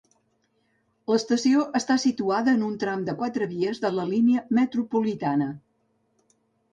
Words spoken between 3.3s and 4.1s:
vies de la